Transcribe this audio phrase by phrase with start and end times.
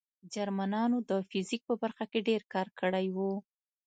[0.33, 3.17] جرمنانو د فزیک په برخه کې ډېر کار کړی و